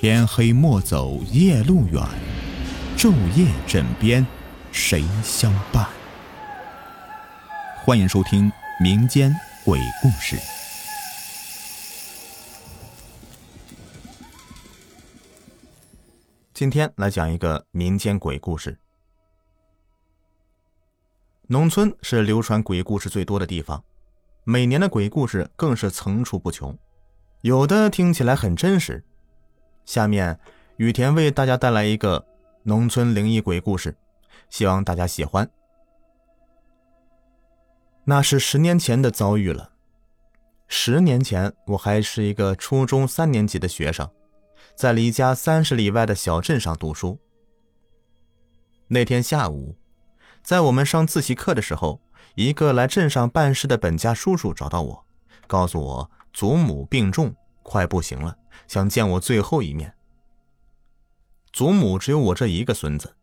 [0.00, 2.00] 天黑莫走夜路远，
[2.96, 4.24] 昼夜枕边
[4.70, 5.88] 谁相伴？
[7.84, 8.48] 欢迎收听
[8.80, 9.34] 民间
[9.64, 10.38] 鬼故事。
[16.54, 18.78] 今天来讲一个民间鬼故事。
[21.48, 23.82] 农村是流传鬼故事最多的地方，
[24.44, 26.78] 每年的鬼故事更是层出不穷，
[27.40, 29.04] 有的听起来很真实。
[29.88, 30.38] 下面，
[30.76, 32.22] 雨田为大家带来一个
[32.64, 33.96] 农村灵异鬼故事，
[34.50, 35.50] 希望大家喜欢。
[38.04, 39.72] 那是十年前的遭遇了。
[40.66, 44.06] 十年前，我还是一个初中三年级的学生。
[44.74, 47.18] 在离家三十里外的小镇上读书。
[48.88, 49.74] 那天下午，
[50.42, 52.02] 在我们上自习课的时候，
[52.34, 55.06] 一个来镇上办事的本家叔叔找到我，
[55.46, 59.94] 告诉我祖母病重，快不行了，想见我最后一面。
[61.52, 63.16] 祖母只有我这一个孙子，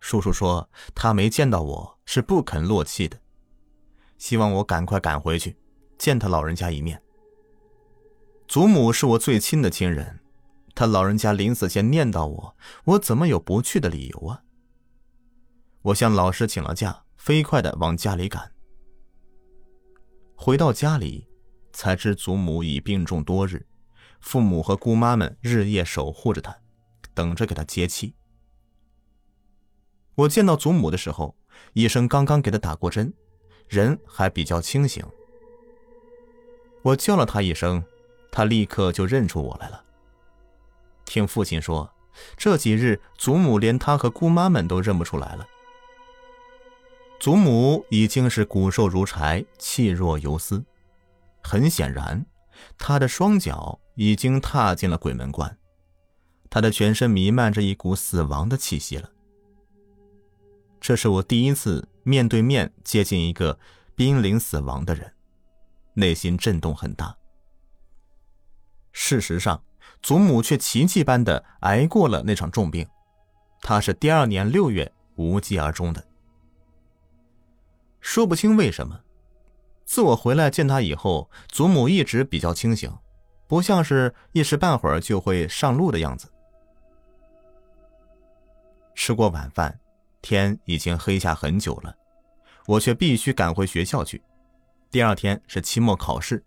[0.00, 3.20] 叔叔说他没见到我是不肯落气的，
[4.18, 5.56] 希望我赶快赶回去
[5.98, 7.00] 见他老人家一面。
[8.48, 10.20] 祖母是我最亲的亲人。
[10.78, 14.42] 他老人家临死前念叨我，我怎么有不去的理由啊？
[15.80, 18.52] 我向老师请了假，飞快的往家里赶。
[20.34, 21.26] 回到家里，
[21.72, 23.66] 才知祖母已病重多日，
[24.26, 26.58] 父母和姑妈们日夜守护着她，
[27.14, 28.12] 等着给她接气。
[30.16, 31.36] 我见到祖母的时候，
[31.74, 33.14] 医生刚刚给她打过针，
[33.68, 35.06] 人还比较清醒。
[36.82, 37.84] 我叫了她一声，
[38.32, 39.84] 她立刻就认出我来了。
[41.04, 41.88] 听父亲说，
[42.36, 45.46] 这几日祖母连他和姑妈们都认不出来了。
[47.20, 50.64] 祖母已经是骨瘦如柴、气若游丝，
[51.44, 52.26] 很显然，
[52.78, 55.56] 他的双脚已经踏进了鬼门关，
[56.48, 59.10] 他的全身弥漫着一股死亡的气息了。
[60.80, 63.58] 这是我第一次面对面接近一个
[63.94, 65.12] 濒临死亡的人，
[65.94, 67.16] 内心震动很大。
[68.92, 69.62] 事实上。
[70.02, 72.86] 祖母却奇迹般的挨过了那场重病，
[73.62, 76.06] 她是第二年六月无疾而终的。
[78.00, 79.00] 说不清为什么，
[79.86, 82.92] 自我回来见她以后，祖母一直比较清醒，
[83.46, 86.28] 不像是一时半会儿就会上路的样子。
[88.94, 89.78] 吃过晚饭，
[90.20, 91.94] 天已经黑下很久了，
[92.66, 94.20] 我却必须赶回学校去。
[94.90, 96.44] 第二天是期末考试。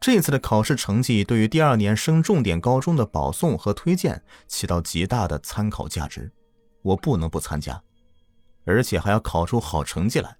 [0.00, 6.32] 这次的考试成绩对于第二年升重点高中的保送和推荐起到极大的参考价值，
[6.82, 7.80] 我不能不参加，
[8.64, 10.36] 而且还要考出好成绩来。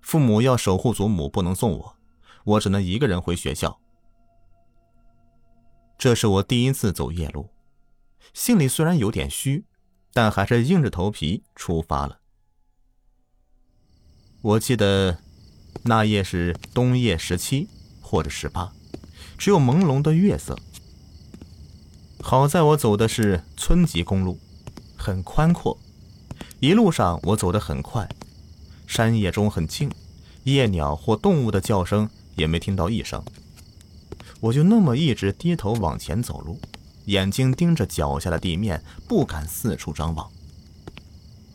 [0.00, 1.96] 父母要守护祖母，不能送我，
[2.44, 3.78] 我只能一个人回学校。
[5.96, 7.48] 这是我第一次走夜路，
[8.32, 9.64] 心里虽然有点虚，
[10.12, 12.20] 但还是硬着头皮出发了。
[14.42, 15.18] 我记得
[15.82, 17.68] 那夜是冬夜十七。
[18.10, 18.72] 或者十八，
[19.36, 20.58] 只有朦胧的月色。
[22.22, 24.40] 好在我走的是村级公路，
[24.96, 25.78] 很宽阔，
[26.58, 28.08] 一路上我走得很快，
[28.88, 29.90] 山野中很静，
[30.44, 33.22] 夜鸟或动物的叫声也没听到一声。
[34.40, 36.58] 我就那么一直低头往前走路，
[37.04, 40.26] 眼睛盯着脚下的地面，不敢四处张望。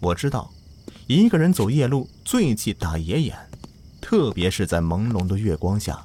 [0.00, 0.52] 我知道，
[1.06, 3.36] 一个人走夜路最忌打野眼，
[4.02, 6.04] 特别是在朦胧的月光下。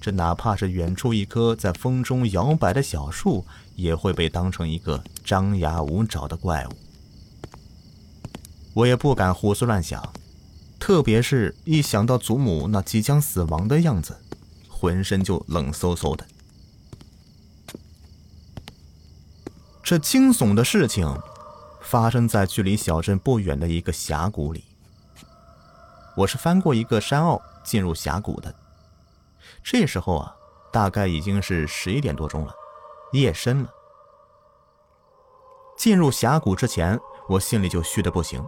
[0.00, 3.44] 这哪怕是远处一棵在风中摇摆的小树，
[3.74, 6.70] 也会被当成一个张牙舞爪的怪物。
[8.74, 10.12] 我也不敢胡思乱想，
[10.82, 14.20] 特别是一想到祖母那即将死亡的样子，
[14.68, 16.26] 浑身就冷飕飕的。
[19.80, 21.16] 这惊悚的事情
[21.80, 24.64] 发生在距离小镇不远的一个峡谷里。
[26.16, 28.52] 我是翻过一个山坳进入峡谷的。
[29.62, 30.34] 这时候啊，
[30.72, 32.52] 大概已经是十一点多钟了，
[33.12, 33.70] 夜深了。
[35.78, 36.98] 进入峡谷之前，
[37.28, 38.44] 我心里就虚的不行。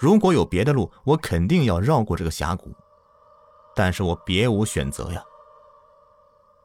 [0.00, 2.74] 如果有别的路，我肯定要绕过这个峡谷，
[3.76, 5.22] 但是我别无选择呀。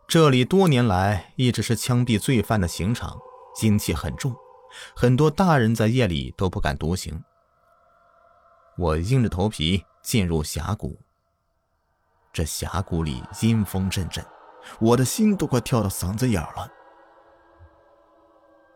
[0.08, 3.20] 这里多年来一直是枪毙罪犯的刑场，
[3.62, 4.34] 阴气很重，
[4.96, 7.22] 很多大人在夜里都不敢独行。
[8.78, 10.98] 我硬着头皮进入峡谷。
[12.32, 14.26] 这峡谷里阴风阵阵，
[14.80, 16.72] 我的心都快跳到嗓子眼了。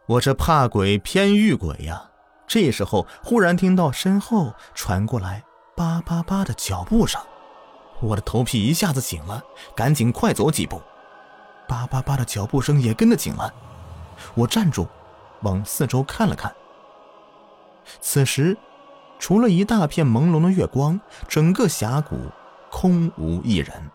[0.05, 2.08] 我这怕鬼偏遇鬼呀！
[2.49, 5.43] 这时候忽然听到身后传过来
[5.75, 7.21] 叭叭叭的脚步声，
[8.01, 9.41] 我的头皮一下子紧了，
[9.75, 10.81] 赶紧快走几步。
[11.67, 13.53] 叭叭叭的脚步声也跟着紧了，
[14.33, 14.87] 我站住，
[15.43, 16.51] 往四周看了看。
[18.01, 18.57] 此时，
[19.19, 22.17] 除了一大片朦胧的月光，整个峡谷
[22.71, 23.91] 空无一人，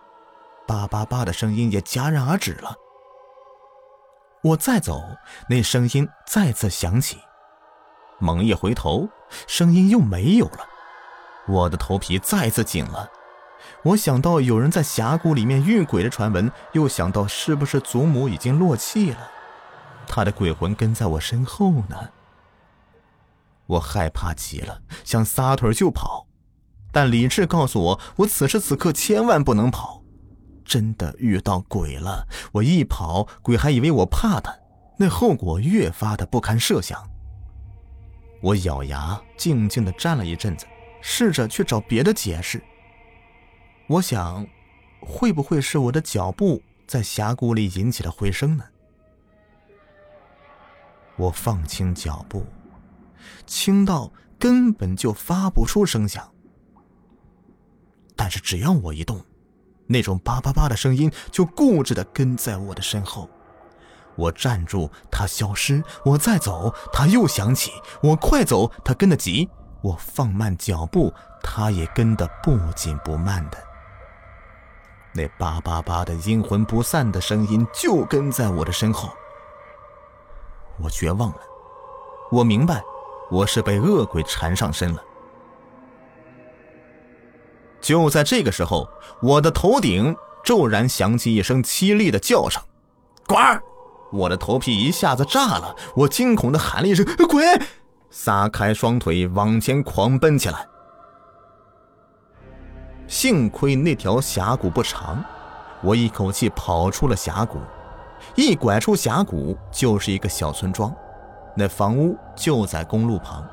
[0.64, 2.72] 叭叭叭的声音也戛然而止了。
[4.42, 5.02] 我再走，
[5.48, 7.18] 那声音再次响起。
[8.18, 9.08] 猛一回头，
[9.46, 10.60] 声音又没有了。
[11.46, 13.10] 我的头皮再次紧了。
[13.82, 19.30] 我想到有人在峡谷里面遇鬼的传闻，又想到是不是祖母已经落气了，
[20.06, 22.10] 她的鬼魂跟在我身后呢？
[23.66, 26.26] 我害怕极了，想撒腿就跑，
[26.92, 30.02] 但理智告诉我，我此时此刻千万不能跑。
[30.64, 34.54] 真的遇到鬼了，我一跑，鬼还以为我怕他，
[34.98, 37.10] 那后果越发的不堪设想。
[38.44, 40.66] 我咬牙，静静的站了一阵子，
[41.00, 42.62] 试着去找别的解释。
[43.86, 44.46] 我想，
[45.00, 48.64] 会不会是我的脚步在峡谷里引起了回声呢？
[51.16, 52.44] 我放轻脚步，
[53.46, 56.30] 轻到根本就发不出声响。
[58.14, 59.24] 但是只要我一动，
[59.86, 63.30] 那种叭叭叭的声音就固执的跟在我的身后。
[64.16, 67.70] 我站住，它消失；我再走，它又响起；
[68.02, 69.48] 我快走，它跟得急；
[69.82, 71.12] 我放慢脚步，
[71.42, 73.58] 它也跟得不紧不慢的。
[75.12, 79.08] 那叭叭叭的阴魂不散的声音就跟在我的身后。
[80.80, 81.40] 我绝望了，
[82.30, 82.82] 我明白，
[83.30, 85.02] 我是被恶鬼缠上身了。
[87.80, 88.88] 就在这个时候，
[89.20, 92.62] 我的头顶骤然响起一声凄厉的叫声
[93.28, 93.38] ：“滚！”
[94.14, 97.44] 我的头皮一下子炸了，我惊恐的喊了一声：“鬼！”
[98.10, 100.66] 撒开双腿往前狂奔起来。
[103.08, 105.22] 幸亏那条峡谷不长，
[105.82, 107.58] 我一口气跑出了峡谷。
[108.36, 110.94] 一拐出峡谷，就是一个小村庄，
[111.56, 113.44] 那房屋就在公路旁，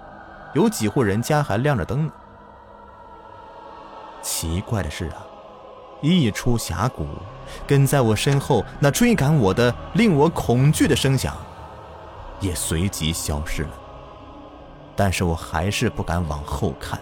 [0.53, 2.13] 有几户人家还亮着灯呢。
[4.21, 5.25] 奇怪的是啊，
[6.01, 7.07] 一出峡谷，
[7.65, 11.37] 跟在我身后那追赶我的、令我恐惧的声响，
[12.39, 13.71] 也随即消失了。
[14.95, 16.99] 但是我还是不敢往后看。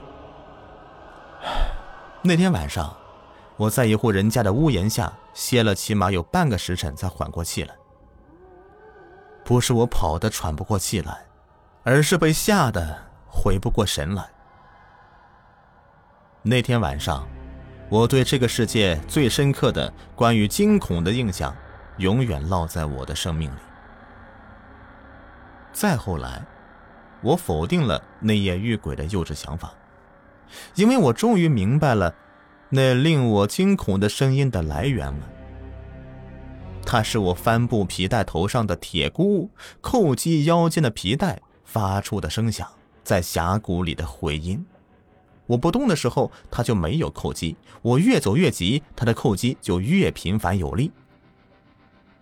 [2.22, 2.96] 那天晚上，
[3.56, 7.74] 我在一户人家的屋檐下歇了起码有半个时辰，才缓过气来。
[9.44, 11.26] 不是我跑得喘不过气来，
[11.84, 12.96] 而是被吓得
[13.28, 14.30] 回不过神来。
[16.44, 17.28] 那天晚上，
[17.90, 21.56] 我对这个世界最深刻的关于惊恐的印象，
[21.98, 23.60] 永远烙在我的生命里。
[25.74, 26.46] 再后来，
[27.22, 29.74] 我否定了那夜遇鬼的幼稚想法。
[30.76, 32.14] 因为我终于明白了，
[32.70, 35.30] 那令我惊恐的声音的来源了。
[36.86, 39.50] 它是我帆布皮带头上的铁箍
[39.82, 42.68] 扣击腰间的皮带发出的声响，
[43.04, 44.64] 在峡谷里的回音。
[45.50, 50.92] 我不动的时候，它就没有扣击；我越走越急，它的扣击就越频繁有力。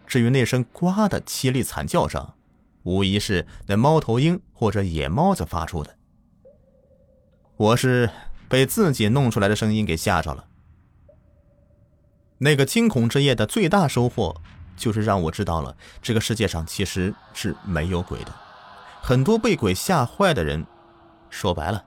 [0.05, 2.33] 至于那声“呱”的凄厉惨叫声，
[2.83, 5.97] 无疑是那猫头鹰或者野猫子发出的。
[7.57, 8.09] 我是
[8.47, 10.45] 被自己弄出来的声音给吓着了。
[12.37, 14.37] 那个惊恐之夜的最大收获，
[14.77, 18.33] 就是让我知道了这个世界上其实是没有鬼的。
[19.01, 20.65] 很多被鬼吓坏的人，
[21.29, 21.83] 说白了，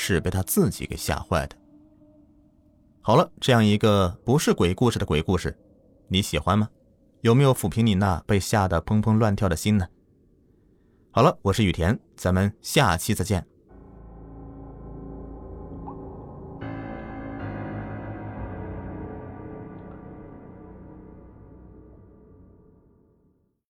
[0.00, 1.56] 是被他自己给吓坏的。
[3.00, 5.58] 好了，这样一个不是鬼故事的鬼故事，
[6.06, 6.68] 你喜欢吗？
[7.22, 9.88] 有没有抚平你那被吓得砰砰乱跳的心呢？
[11.10, 13.44] 好了，我是雨田，咱们下期再见。